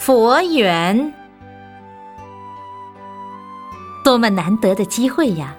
[0.00, 1.12] 佛缘，
[4.02, 5.54] 多么难得的机会呀！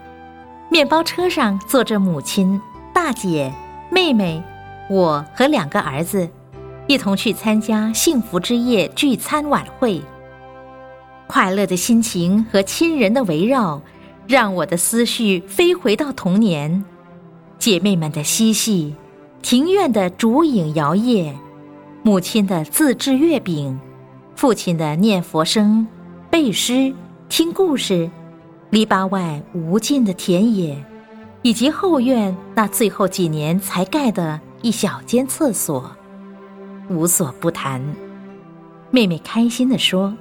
[0.67, 2.59] 面包车上坐着母亲、
[2.91, 3.53] 大姐、
[3.91, 4.41] 妹妹，
[4.89, 6.27] 我和两个儿子，
[6.87, 10.01] 一同去参加幸福之夜聚餐晚会。
[11.27, 13.79] 快乐的心情和亲人的围绕，
[14.25, 16.83] 让我的思绪飞回到童年，
[17.59, 18.95] 姐妹们的嬉戏，
[19.43, 21.31] 庭院的烛影摇曳，
[22.01, 23.79] 母亲的自制月饼，
[24.41, 25.85] 父亲的念佛声、
[26.31, 26.91] 背诗、
[27.29, 28.09] 听故事。
[28.71, 30.83] 篱笆外无尽的田野，
[31.43, 35.95] 以及后院那最后几年才盖的一小间厕所，
[36.89, 37.79] 无所不谈。
[38.89, 40.11] 妹妹开心地说：“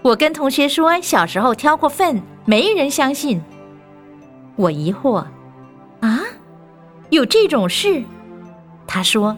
[0.00, 3.38] 我跟同学说小时候挑过粪，没人相信。”
[4.56, 5.22] 我疑惑
[6.00, 6.20] ：“啊，
[7.10, 8.02] 有这种事？”
[8.88, 9.36] 她说：“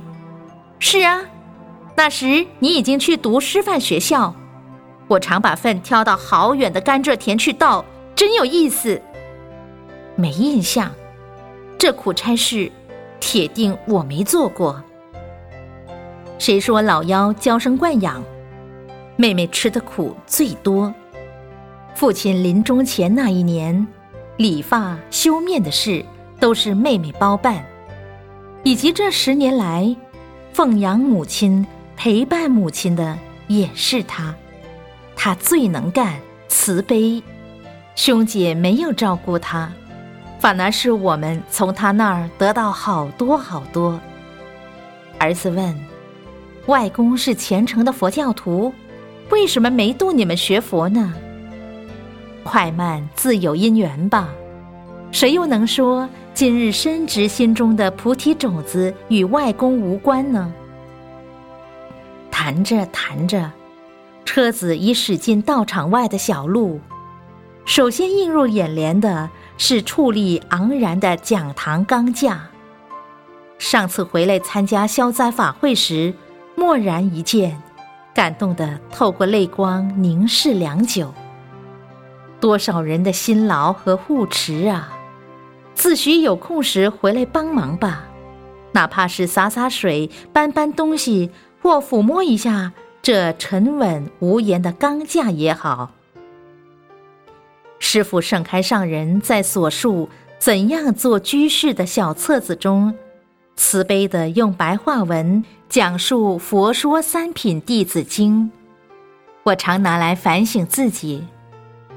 [0.79, 1.21] 是啊，
[2.03, 4.35] 那时你已经去读师范学校，
[5.07, 7.85] 我常把粪挑到好远的甘蔗田去倒。”
[8.17, 8.99] 真有意思，
[10.17, 10.91] 没印象，
[11.77, 12.73] 这苦差事，
[13.21, 14.83] 铁定我没做过。
[16.39, 18.25] 谁说老幺娇生惯养？
[19.17, 20.95] 妹妹吃的苦最多。
[21.95, 23.87] 父亲临终前那一年，
[24.39, 26.03] 理发、修面的事
[26.39, 27.63] 都是妹妹包办，
[28.63, 29.95] 以及这十年来，
[30.55, 31.67] 奉养母亲、
[32.03, 34.35] 陪伴母亲的也是她。
[35.15, 37.23] 她最能干，慈悲。
[37.95, 39.71] 兄姐没有照顾他，
[40.39, 44.01] 反而是我们从他那儿得到好多好多。
[45.19, 45.79] 儿子问
[46.69, 48.73] ：“外公是虔诚的佛教徒，
[49.29, 51.13] 为什么没度你们学佛呢？”
[52.43, 54.31] 快慢自有因缘吧，
[55.13, 60.51] 谁又能说今日深植心中的菩提种子与外公无关呢？
[62.43, 63.51] 谈着谈着，
[64.25, 66.81] 车子已驶进道场外的小路。
[67.67, 72.49] 首先映入眼帘的是矗立昂然的讲堂钢架。
[73.59, 76.15] 上次回来参加消灾法会时，
[76.57, 77.61] 蓦然一见，
[78.15, 81.13] 感动的透过泪光凝视良久。
[82.41, 84.91] 多少人的辛劳和护持啊！
[85.75, 88.05] 自诩有空时回来帮忙吧，
[88.73, 91.31] 哪怕是洒洒水、搬搬东西
[91.63, 92.73] 或抚摸一下
[93.03, 95.91] 这沉稳无言的钢架也好。
[97.79, 102.95] 师傅盛开上人在所述怎样做居士的小册子中，
[103.57, 108.45] 慈悲的用白话文讲述《佛说三品弟子经》，
[109.43, 111.25] 我常拿来反省自己：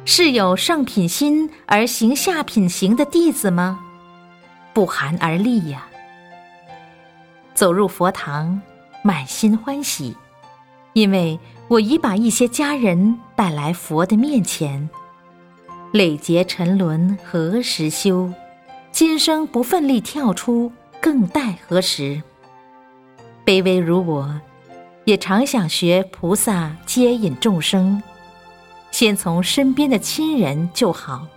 [0.06, 3.80] 是有上品心而行下品行的弟子吗？
[4.74, 5.86] 不寒而栗呀！
[7.54, 8.60] 走入佛堂，
[9.06, 10.16] 满心欢喜，
[10.94, 11.38] 因为
[11.68, 14.90] 我已把一些家人带来佛的面前。
[15.92, 18.32] 累劫沉沦何时休？
[18.92, 20.72] 今生不奋力跳出，
[21.02, 22.22] 更待何时？
[23.46, 24.40] 卑微如我，
[25.04, 28.02] 也常想学菩萨接引众生，
[28.90, 31.28] 先从身边的亲人就好，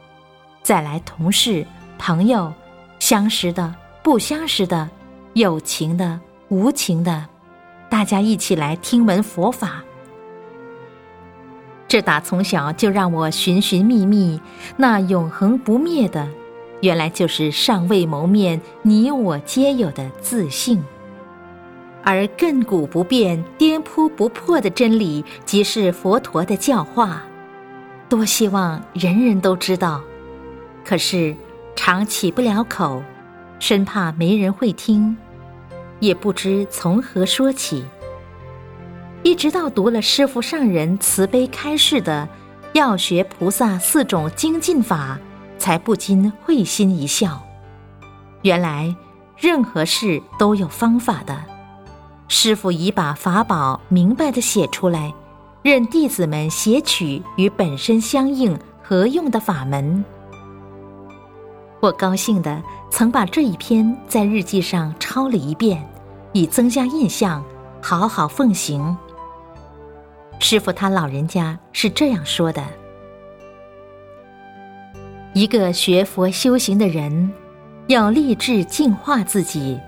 [0.62, 1.66] 再来同事、
[1.98, 2.52] 朋友，
[3.00, 4.88] 相识的、不相识的，
[5.32, 7.26] 有情的、无情的，
[7.88, 9.82] 大家一起来听闻佛法。
[11.88, 14.40] 这打从小就让我寻寻觅觅，
[14.76, 16.28] 那永恒不灭的，
[16.80, 20.82] 原来就是尚未谋面，你我皆有的自信。
[22.02, 27.22] 而亘古不变、颠扑不破的真理，即是佛陀的教化。
[28.08, 30.00] 多希望人人都知道，
[30.84, 31.34] 可是
[31.74, 33.02] 常起不了口，
[33.58, 35.16] 生怕没人会听，
[36.00, 37.84] 也不知从何说起。
[39.22, 42.28] 一直到读了师父上人慈悲开示的
[42.74, 45.18] “要学菩萨四种精进法”，
[45.58, 47.42] 才不禁会心一笑。
[48.42, 48.94] 原来
[49.36, 51.36] 任何事都有方法的，
[52.28, 55.12] 师父已把法宝明白的写出来，
[55.62, 60.04] 任弟子们写取与本身相应合用的法门。
[61.80, 65.86] 我高兴的曾把这一篇在日记上抄了一遍，
[66.32, 67.44] 以增加印象，
[67.82, 68.96] 好好奉行。
[70.38, 72.62] 师傅他老人家是这样说的：
[75.34, 77.32] 一个学佛修行的人，
[77.88, 79.78] 要立志净化自己，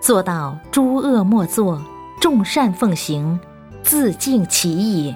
[0.00, 1.80] 做到诸恶莫作，
[2.20, 3.38] 众善奉行，
[3.82, 5.14] 自净其意，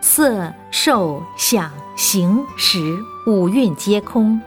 [0.00, 2.78] 色受想行识
[3.26, 4.40] 五蕴皆空。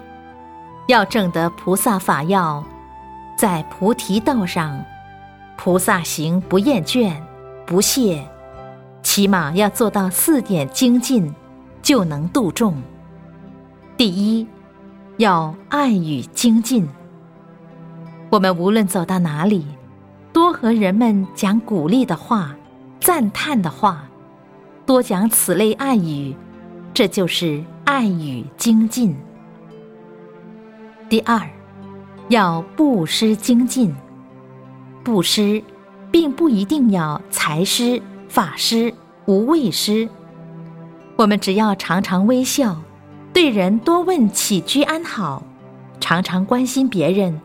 [0.89, 2.65] 要证得菩萨法要，
[3.38, 4.83] 在菩提道上，
[5.56, 7.13] 菩萨行不厌倦，
[7.63, 8.27] 不懈。
[9.03, 11.31] 起码要做到四点精进，
[11.83, 12.74] 就能度众。
[13.97, 14.47] 第一，
[15.18, 16.89] 要爱与精进。
[18.31, 19.68] 我们无论走到哪里，
[20.33, 22.56] 多和人们讲鼓励的话、
[23.00, 24.06] 赞叹的话，
[24.88, 26.35] 多讲此类爱语，
[26.95, 29.15] 这就是爱与精进。
[31.09, 31.41] 第二，
[32.27, 33.91] 要布施精进。
[35.03, 35.59] 布施，
[36.11, 38.94] 并不一定要财施、法施、
[39.25, 40.07] 无畏施。
[41.15, 42.79] 我们只要常常微笑，
[43.33, 45.41] 对人多问起居安好，
[46.00, 47.41] 常常关心别人。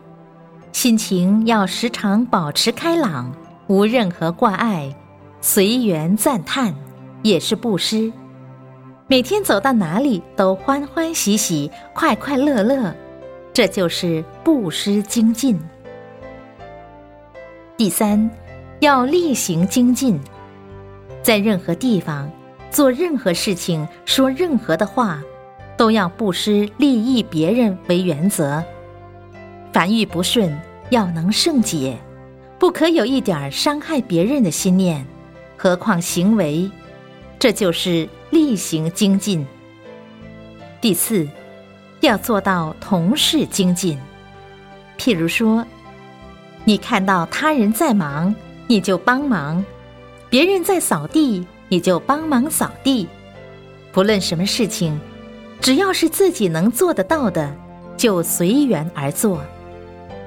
[0.71, 3.33] 心情要时常保持开朗，
[3.65, 4.95] 无任何挂碍，
[5.41, 6.71] 随缘赞叹，
[7.23, 8.13] 也是布施。
[9.07, 12.95] 每天走到哪里都欢欢喜喜、快快乐乐，
[13.55, 15.57] 这就是布施精进。
[17.77, 18.29] 第三，
[18.81, 20.19] 要例行精进，
[21.23, 22.29] 在任何地方
[22.69, 25.23] 做任何事情、说任何的话，
[25.77, 28.61] 都要布施利益别人为原则。
[29.71, 30.53] 凡遇不顺，
[30.89, 31.97] 要能胜解，
[32.59, 35.05] 不可有一点伤害别人的心念，
[35.55, 36.69] 何况行为，
[37.39, 39.47] 这就是例行精进。
[40.81, 41.25] 第四，
[42.05, 43.99] 要做到同事精进。
[44.97, 45.65] 譬如说，
[46.63, 48.33] 你看到他人在忙，
[48.67, 49.63] 你就帮忙；
[50.29, 53.07] 别人在扫地，你就帮忙扫地。
[53.91, 54.99] 不论什么事情，
[55.59, 57.53] 只要是自己能做得到的，
[57.97, 59.41] 就随缘而做。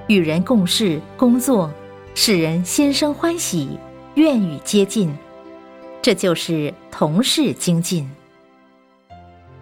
[0.06, 1.70] 与人共事、工作，
[2.14, 3.78] 使人心生欢喜，
[4.14, 5.14] 愿与接近，
[6.00, 8.08] 这就是同事精进。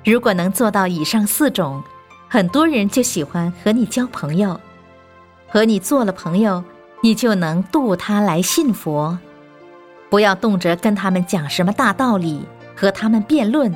[0.04, 1.82] 如果能做到以上四种，
[2.28, 4.60] 很多人就喜欢和你交朋友。
[5.48, 6.62] 和你做了朋友，
[7.02, 9.18] 你就能度他来信佛。
[10.10, 12.42] 不要动辄跟他们讲什么大道理，
[12.74, 13.72] 和他们辩论，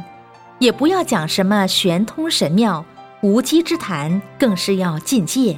[0.58, 2.84] 也不要讲什么玄通神妙、
[3.22, 5.56] 无稽之谈，更是要禁戒。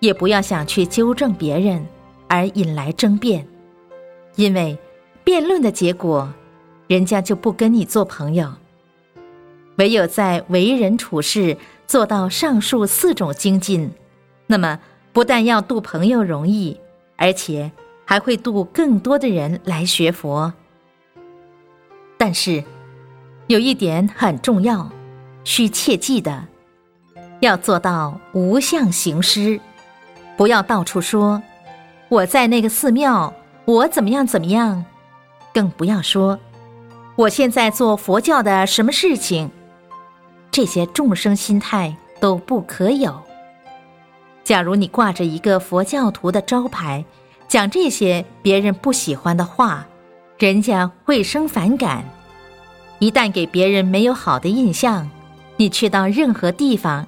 [0.00, 1.86] 也不要想去纠正别人，
[2.28, 3.46] 而引来争辩，
[4.36, 4.76] 因为
[5.22, 6.30] 辩论的结果，
[6.86, 8.52] 人家就不跟你做朋友。
[9.76, 11.56] 唯有在为人处事
[11.86, 13.90] 做到上述四种精进，
[14.46, 14.78] 那么
[15.12, 16.80] 不但要度朋友容易，
[17.16, 17.70] 而且
[18.04, 20.52] 还会度更多的人来学佛。
[22.16, 22.64] 但是
[23.48, 24.90] 有一点很重要，
[25.44, 26.46] 需切记的，
[27.40, 29.60] 要做到无相行施。
[30.36, 31.42] 不要到处说
[32.08, 33.32] 我在那个寺庙，
[33.66, 34.84] 我怎么样怎么样，
[35.52, 36.38] 更不要说
[37.16, 39.50] 我现在做佛教的什么事情，
[40.54, 43.20] 这些众生心态都不可有。
[44.44, 47.04] 假如你挂着一个佛教徒的招牌，
[47.48, 49.84] 讲这些别人不喜欢的话，
[50.38, 52.04] 人家会生反感。
[53.00, 55.10] 一旦给别人没有好的印象，
[55.56, 57.04] 你去到任何地方，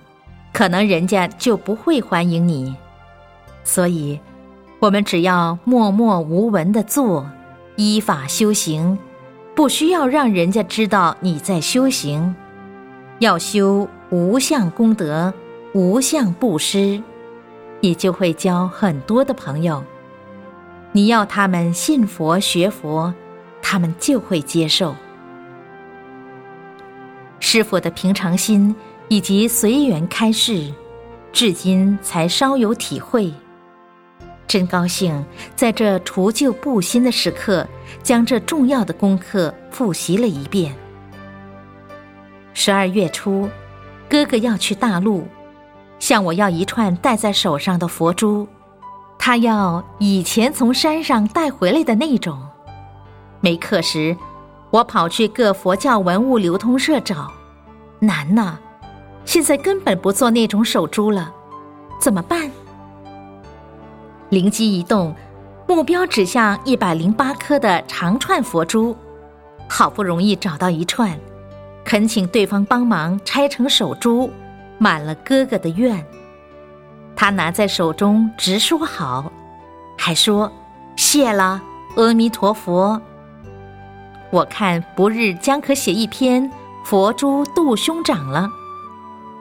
[0.53, 2.75] 可能人家就不会欢迎你。
[3.63, 4.19] 所以，
[4.81, 7.25] 我们只要默默无闻的做，
[7.77, 8.99] 依法修行，
[9.55, 12.35] 不需要让人家知道你在修行。
[13.19, 15.33] 要修无相功德、
[15.73, 17.03] 无相布施，
[17.81, 19.83] 你就会交很多的朋友。
[20.93, 23.13] 你要他们信佛学佛，
[23.63, 24.95] 他们就会接受。
[27.41, 28.75] 师傅的平常心
[29.09, 30.73] 以及随缘开示，
[31.33, 33.33] 至今才稍有体会。
[34.47, 35.25] 真高兴，
[35.55, 37.67] 在这除旧布新的时刻，
[38.03, 40.75] 将这重要的功课复习了一遍。
[42.59, 43.47] 十二月初，
[44.09, 45.29] 哥哥要去大陆，
[45.99, 48.49] 向我要一串戴在手上的佛珠，
[49.19, 52.41] 他要以前从山上带回来的那种。
[53.43, 54.17] 没课时，
[54.71, 57.31] 我跑去各佛教文物流通社找，
[57.99, 58.57] 难呐，
[59.27, 61.31] 现在根本不做那种手珠了，
[62.01, 62.51] 怎么办？
[64.31, 65.15] 灵机一动，
[65.69, 68.97] 目标指向一百零八颗的长串佛珠，
[69.69, 71.15] 好不容易找到一串，
[71.87, 74.29] 恳请对方帮忙拆成手珠，
[74.77, 76.05] 满了哥哥的愿。
[77.15, 79.31] 他拿在手中直说好，
[79.97, 80.51] 还说
[80.97, 81.63] 谢了，
[81.95, 83.01] 阿弥陀佛。
[84.31, 86.51] 我看不日将可写一篇
[86.85, 88.51] 佛珠度兄长了，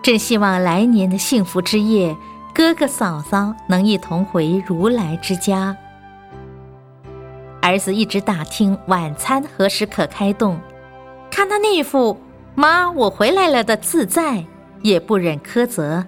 [0.04, 2.16] 真希望来年的幸福之夜。
[2.54, 5.76] 哥哥嫂嫂能一同回如来之家。
[7.62, 10.58] 儿子一直打听晚餐何时可开动，
[11.30, 12.18] 看他那副
[12.56, 14.44] “妈，我回来了”的自在，
[14.82, 16.06] 也不忍苛责。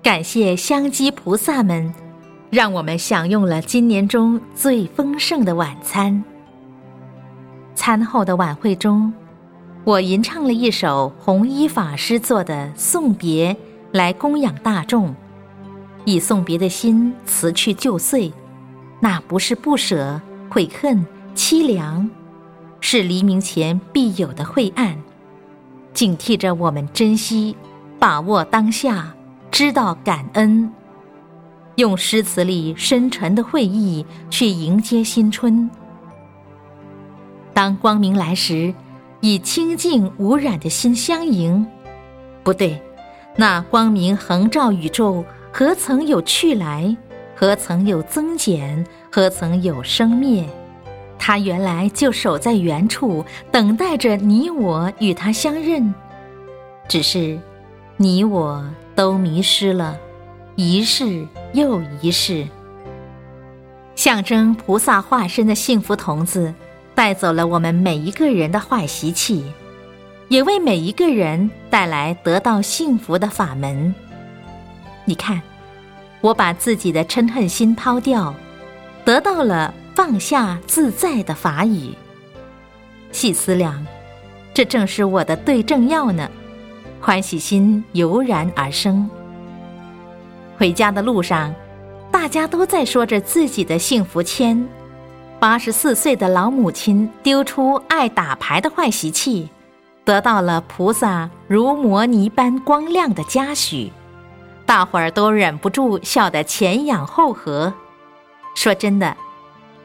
[0.00, 1.92] 感谢香积菩萨们，
[2.48, 6.22] 让我们享用了今年中最丰盛的晚餐。
[7.74, 9.12] 餐后的晚会中，
[9.82, 13.56] 我吟唱了一首弘一法师做的送别，
[13.90, 15.12] 来供养大众，
[16.04, 18.32] 以送别的心辞去旧岁，
[19.00, 21.04] 那不是不舍、悔恨、
[21.34, 22.08] 凄凉，
[22.80, 24.96] 是黎明前必有的晦暗，
[25.94, 27.56] 警惕着我们珍惜、
[27.98, 29.14] 把握当下，
[29.50, 30.70] 知道感恩。
[31.76, 35.70] 用诗词里深沉的慧意去迎接新春。
[37.52, 38.74] 当光明来时，
[39.20, 41.64] 以清净无染的心相迎。
[42.42, 42.80] 不对，
[43.36, 46.96] 那光明横照宇宙，何曾有去来？
[47.36, 48.84] 何曾有增减？
[49.10, 50.44] 何曾有生灭？
[51.26, 55.94] 他原来就守在原处，等待着你我与他相认。
[56.86, 57.40] 只是，
[57.96, 58.62] 你我
[58.94, 59.96] 都迷失了。
[60.54, 62.46] 一世又一世，
[63.94, 66.52] 象征菩萨化身的幸福童子，
[66.94, 69.50] 带走了我们每一个人的坏习气，
[70.28, 73.94] 也为每一个人带来得到幸福的法门。
[75.06, 75.40] 你看，
[76.20, 78.34] 我把自己的嗔恨心抛掉，
[79.06, 81.94] 得到了放下自在的法语。
[83.12, 83.86] 细思量，
[84.52, 86.28] 这正是我的对症药呢。
[87.00, 89.08] 欢喜心油然而生。
[90.56, 91.54] 回家的路上，
[92.10, 94.66] 大家都在说着自己的幸福签。
[95.38, 99.50] 八十四岁的老母亲丢出爱打牌的坏习气，
[100.04, 103.92] 得到了菩萨如摩尼般光亮的嘉许，
[104.64, 107.74] 大伙儿都忍不住笑得前仰后合。
[108.54, 109.14] 说真的，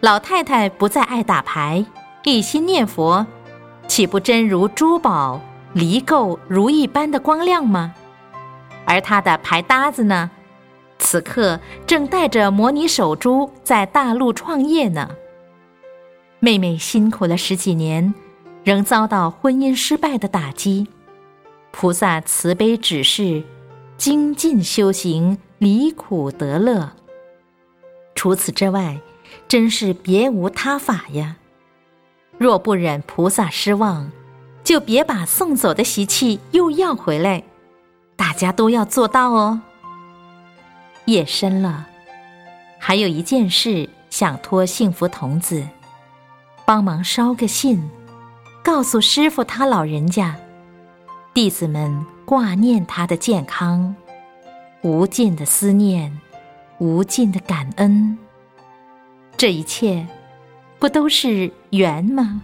[0.02, 1.86] 老太太不再爱打牌，
[2.24, 3.26] 一心念佛，
[3.86, 5.42] 岂不真如珠宝
[5.74, 7.94] 离垢如意般的光亮吗？
[8.86, 10.32] 而她的牌搭子呢？
[11.00, 15.10] 此刻正带着模拟手珠在大陆创业呢。
[16.40, 18.14] 妹妹辛苦了十几年，
[18.64, 20.88] 仍遭到婚姻失败的打击。
[21.72, 23.44] 菩萨慈悲指示，
[23.98, 26.90] 精进修行，离苦得乐。
[28.16, 28.98] 除此之外，
[29.48, 31.36] 真是别无他法呀。
[32.38, 34.12] 若不忍菩萨失望，
[34.64, 37.44] 就别把送走的习气又要回来。
[38.16, 39.62] 大家都要做到哦。
[41.06, 41.88] 夜深了，
[42.78, 45.68] 还有一件事想托幸福童子
[46.66, 47.82] 帮忙捎个信，
[48.64, 50.36] 告诉师傅他老人家，
[51.34, 53.96] 弟子们挂念他的健康，
[54.82, 56.16] 无尽的思念，
[56.78, 58.18] 无尽的感恩，
[59.40, 60.06] 这一切
[60.80, 62.42] 不都是缘吗？